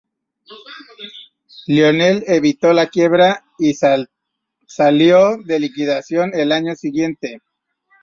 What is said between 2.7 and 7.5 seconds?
la quiebra, y salió de liquidación al año siguiente.